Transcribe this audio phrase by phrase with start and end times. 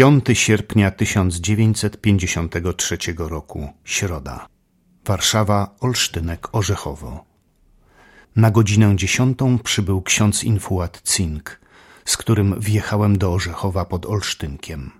[0.00, 4.46] 5 sierpnia 1953 roku, środa.
[5.04, 7.24] Warszawa, Olsztynek, Orzechowo.
[8.36, 11.60] Na godzinę dziesiątą przybył ksiądz infuat Cink,
[12.04, 14.90] z którym wjechałem do Orzechowa pod Olsztynkiem.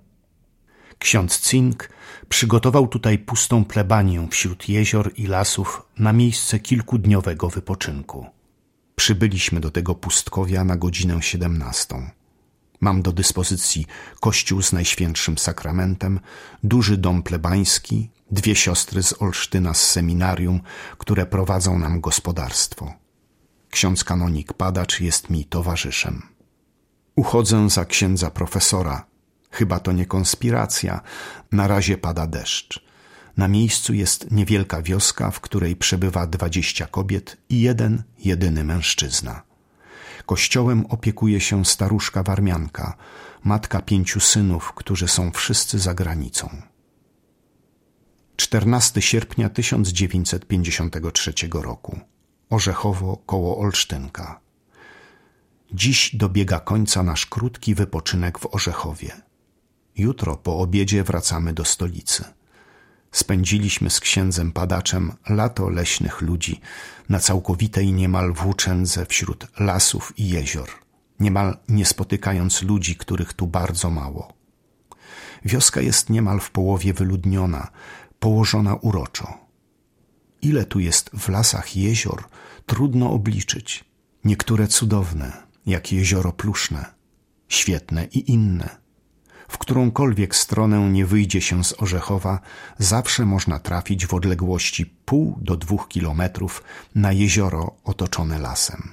[0.99, 1.90] Ksiądz Cink
[2.28, 8.26] przygotował tutaj pustą plebanię wśród jezior i lasów na miejsce kilkudniowego wypoczynku.
[8.96, 12.19] Przybyliśmy do tego pustkowia na godzinę siedemnastą.
[12.81, 13.87] Mam do dyspozycji
[14.21, 16.20] kościół z Najświętszym Sakramentem,
[16.65, 20.61] duży dom plebański, dwie siostry z Olsztyna z seminarium,
[20.98, 22.93] które prowadzą nam gospodarstwo.
[23.70, 26.23] Ksiądz kanonik Padacz jest mi towarzyszem.
[27.16, 29.06] Uchodzę za księdza profesora.
[29.51, 31.01] Chyba to nie konspiracja.
[31.53, 32.84] Na razie pada deszcz.
[33.37, 39.50] Na miejscu jest niewielka wioska, w której przebywa dwadzieścia kobiet i jeden, jedyny mężczyzna.
[40.30, 42.97] Kościołem opiekuje się staruszka warmianka,
[43.45, 46.62] matka pięciu synów, którzy są wszyscy za granicą.
[48.37, 52.01] 14 sierpnia 1953 roku.
[52.51, 54.41] Orzechowo koło Olsztynka.
[55.73, 59.20] Dziś dobiega końca nasz krótki wypoczynek w Orzechowie.
[59.97, 62.25] Jutro po obiedzie wracamy do stolicy.
[63.12, 66.61] Spędziliśmy z księdzem padaczem lato leśnych ludzi
[67.08, 70.69] na całkowitej niemal włóczędze wśród lasów i jezior,
[71.20, 74.33] niemal nie spotykając ludzi, których tu bardzo mało.
[75.44, 77.69] Wioska jest niemal w połowie wyludniona,
[78.19, 79.39] położona uroczo.
[80.42, 82.24] Ile tu jest w lasach jezior,
[82.67, 83.84] trudno obliczyć.
[84.24, 85.33] Niektóre cudowne,
[85.67, 86.95] jak jezioro Pluszne,
[87.48, 88.80] świetne i inne
[89.51, 92.41] w którąkolwiek stronę nie wyjdzie się z Orzechowa,
[92.79, 96.62] zawsze można trafić w odległości pół do dwóch kilometrów
[96.95, 98.91] na jezioro otoczone lasem.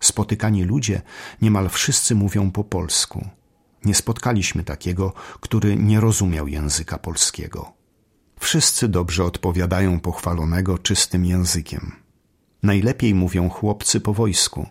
[0.00, 1.02] Spotykani ludzie
[1.42, 3.28] niemal wszyscy mówią po polsku.
[3.84, 7.72] Nie spotkaliśmy takiego, który nie rozumiał języka polskiego.
[8.40, 11.92] Wszyscy dobrze odpowiadają pochwalonego czystym językiem.
[12.62, 14.66] Najlepiej mówią chłopcy po wojsku.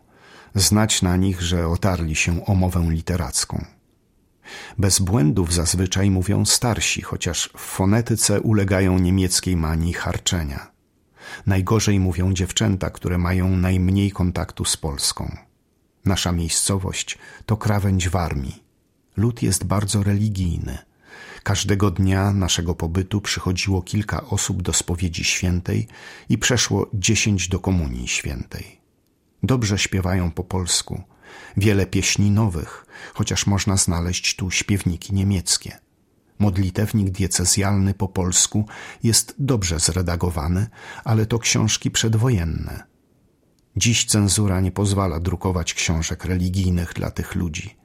[0.55, 3.78] Znać na nich, że otarli się o mowę literacką.
[4.77, 10.71] Bez błędów zazwyczaj mówią starsi, chociaż w fonetyce ulegają niemieckiej manii harczenia.
[11.45, 15.37] Najgorzej mówią dziewczęta, które mają najmniej kontaktu z Polską.
[16.05, 18.63] Nasza miejscowość to krawędź Warmii.
[19.17, 20.77] Lud jest bardzo religijny.
[21.43, 25.87] Każdego dnia naszego pobytu przychodziło kilka osób do spowiedzi świętej
[26.29, 28.79] i przeszło dziesięć do komunii świętej.
[29.43, 31.01] Dobrze śpiewają po polsku–
[31.57, 35.79] wiele pieśni nowych, chociaż można znaleźć tu śpiewniki niemieckie.
[36.39, 38.65] Modlitewnik diecezjalny po polsku
[39.03, 40.67] jest dobrze zredagowany,
[41.03, 42.83] ale to książki przedwojenne.
[43.75, 47.77] Dziś cenzura nie pozwala drukować książek religijnych dla tych ludzi.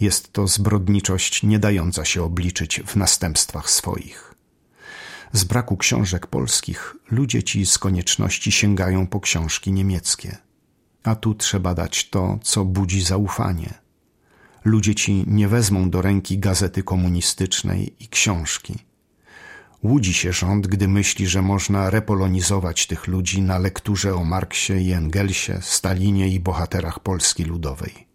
[0.00, 4.34] Jest to zbrodniczość nie dająca się obliczyć w następstwach swoich.
[5.32, 10.36] Z braku książek polskich ludzie ci z konieczności sięgają po książki niemieckie
[11.02, 13.74] a tu trzeba dać to, co budzi zaufanie.
[14.64, 18.78] Ludzie ci nie wezmą do ręki gazety komunistycznej i książki.
[19.82, 24.92] Łudzi się rząd, gdy myśli, że można repolonizować tych ludzi na lekturze o Marksie i
[24.92, 28.06] Engelsie, Stalinie i bohaterach Polski Ludowej.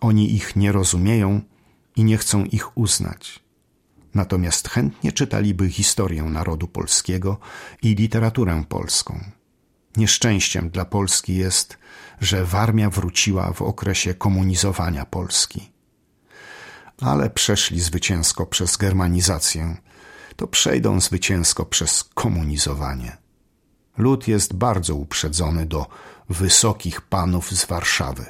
[0.00, 1.40] Oni ich nie rozumieją
[1.96, 3.40] i nie chcą ich uznać.
[4.14, 7.38] Natomiast chętnie czytaliby historię narodu polskiego
[7.82, 9.37] i literaturę polską.
[9.98, 11.78] Nieszczęściem dla Polski jest,
[12.20, 15.72] że Warmia wróciła w okresie komunizowania Polski.
[17.00, 19.76] Ale przeszli zwycięsko przez germanizację,
[20.36, 23.16] to przejdą zwycięsko przez komunizowanie.
[23.96, 25.86] Lud jest bardzo uprzedzony do
[26.28, 28.26] wysokich panów z Warszawy.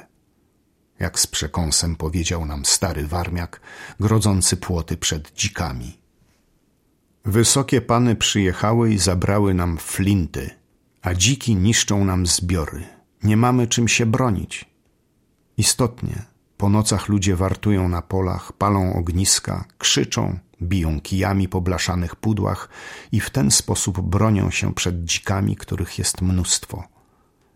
[0.99, 3.61] Jak z przekąsem powiedział nam stary warmiak,
[3.99, 5.99] grodzący płoty przed dzikami.
[7.25, 10.58] Wysokie pany przyjechały i zabrały nam flinty,
[11.01, 12.83] a dziki niszczą nam zbiory.
[13.23, 14.65] Nie mamy czym się bronić.
[15.57, 16.25] Istotnie,
[16.57, 22.69] po nocach ludzie wartują na polach, palą ogniska, krzyczą, biją kijami po blaszanych pudłach
[23.11, 26.83] i w ten sposób bronią się przed dzikami, których jest mnóstwo.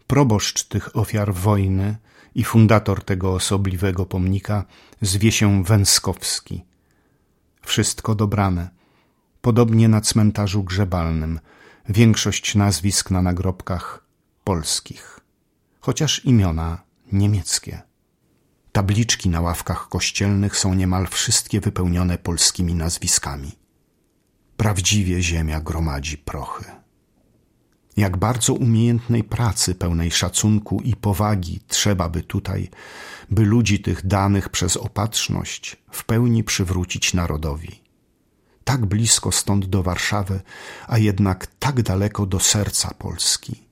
[0.07, 1.97] Proboszcz tych ofiar wojny
[2.35, 4.65] i fundator tego osobliwego pomnika
[5.01, 6.63] zwie się Węskowski.
[7.61, 8.69] Wszystko dobrane.
[9.41, 11.39] Podobnie na cmentarzu grzebalnym.
[11.89, 14.05] Większość nazwisk na nagrobkach
[14.43, 15.19] polskich.
[15.79, 16.81] Chociaż imiona
[17.11, 17.81] niemieckie.
[18.73, 23.51] Tabliczki na ławkach kościelnych są niemal wszystkie wypełnione polskimi nazwiskami.
[24.57, 26.65] Prawdziwie ziemia gromadzi prochy.
[27.97, 32.69] Jak bardzo umiejętnej pracy, pełnej szacunku i powagi trzeba by tutaj,
[33.31, 37.81] by ludzi tych danych przez opatrzność w pełni przywrócić narodowi.
[38.63, 40.41] Tak blisko stąd do Warszawy,
[40.87, 43.63] a jednak tak daleko do serca Polski.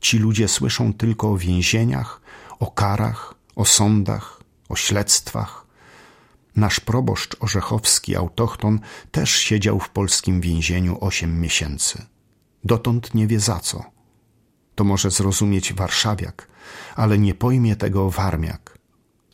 [0.00, 2.20] Ci ludzie słyszą tylko o więzieniach,
[2.58, 5.66] o karach, o sądach, o śledztwach.
[6.56, 8.80] Nasz proboszcz orzechowski, autochton,
[9.10, 12.06] też siedział w polskim więzieniu osiem miesięcy.
[12.64, 13.84] Dotąd nie wie za co.
[14.74, 16.48] To może zrozumieć warszawiak,
[16.96, 18.78] ale nie pojmie tego warmiak.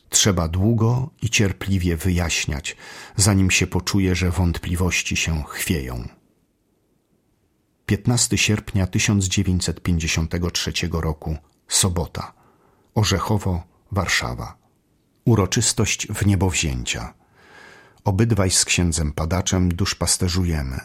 [0.09, 2.77] Trzeba długo i cierpliwie wyjaśniać,
[3.15, 6.07] zanim się poczuje, że wątpliwości się chwieją.
[7.85, 11.37] 15 sierpnia 1953 roku,
[11.67, 12.33] sobota,
[12.95, 13.63] Orzechowo,
[13.93, 14.57] Warszawa.
[15.25, 17.13] Uroczystość w niebowzięcia.
[18.03, 20.79] Obydwaj z księdzem padaczem duszpasterzujemy.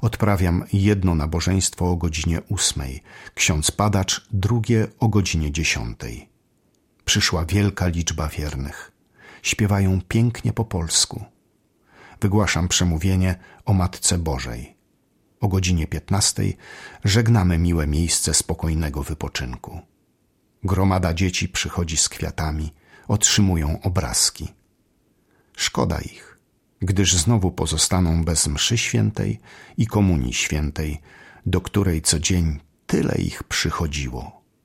[0.00, 3.02] Odprawiam jedno nabożeństwo o godzinie ósmej,
[3.34, 6.28] ksiądz padacz drugie o godzinie dziesiątej.
[7.04, 8.92] Przyszła wielka liczba wiernych.
[9.42, 11.24] Śpiewają pięknie po polsku.
[12.20, 14.76] Wygłaszam przemówienie o Matce Bożej.
[15.40, 16.56] O godzinie piętnastej
[17.04, 19.80] żegnamy miłe miejsce spokojnego wypoczynku.
[20.64, 22.72] Gromada dzieci przychodzi z kwiatami,
[23.08, 24.48] otrzymują obrazki.
[25.56, 26.38] Szkoda ich,
[26.80, 29.40] gdyż znowu pozostaną bez mszy świętej
[29.76, 31.00] i komunii świętej,
[31.46, 34.37] do której co dzień tyle ich przychodziło.